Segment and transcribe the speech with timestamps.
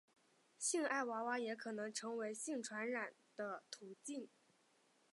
[0.57, 4.27] 性爱娃娃也可能成为性病传染的途径。